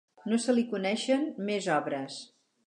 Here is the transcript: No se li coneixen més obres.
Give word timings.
No 0.31 0.37
se 0.45 0.55
li 0.59 0.63
coneixen 0.71 1.27
més 1.51 1.69
obres. 1.77 2.19